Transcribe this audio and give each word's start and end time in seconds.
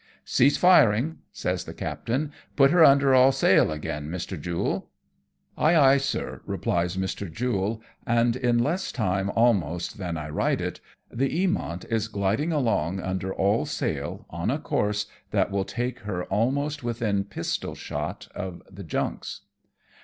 "Cease 0.25 0.57
firing," 0.57 1.19
says 1.31 1.65
the 1.65 1.75
captain;" 1.75 2.31
put 2.55 2.71
her 2.71 2.83
under 2.83 3.13
all 3.13 3.31
sail 3.31 3.71
again, 3.71 4.09
Mr. 4.09 4.35
Jule.'^ 4.41 4.87
Ay, 5.55 5.75
ay, 5.75 5.97
sir!" 5.97 6.41
replies 6.47 6.97
Mr. 6.97 7.31
Jule, 7.31 7.83
and 8.07 8.35
in 8.35 8.57
less 8.57 8.91
time 8.91 9.29
almost 9.35 9.99
than 9.99 10.17
I 10.17 10.27
write 10.29 10.59
it, 10.59 10.79
the 11.11 11.29
Eamont 11.29 11.85
is 11.85 12.07
gliding 12.07 12.51
along 12.51 12.95
ATTACKED 12.95 12.97
BY 12.97 13.03
PIRATES. 13.03 13.11
31 13.11 13.11
under 13.11 13.33
all 13.35 13.65
sail 13.67 14.25
on 14.31 14.49
a 14.49 14.57
course 14.57 15.05
that 15.29 15.51
will 15.51 15.65
take 15.65 15.99
her 15.99 16.23
almost 16.23 16.83
within 16.83 17.23
pistol 17.23 17.75
shot 17.75 18.27
of 18.33 18.63
the 18.71 18.83
junks. 18.83 19.41